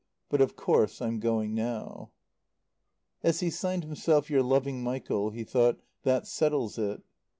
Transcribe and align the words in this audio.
But 0.29 0.41
of 0.41 0.55
course 0.55 0.99
I'm 0.99 1.19
going 1.19 1.53
now." 1.53 2.09
As 3.21 3.41
he 3.41 3.51
signed 3.51 3.83
himself, 3.83 4.31
"Your 4.31 4.41
loving 4.41 4.83
Michael," 4.83 5.29
he 5.29 5.43
thought: 5.43 5.79
"That 6.01 6.25
settles 6.25 6.79
it." 6.79 7.03